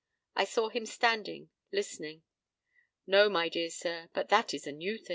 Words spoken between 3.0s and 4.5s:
"No, my dear sir, but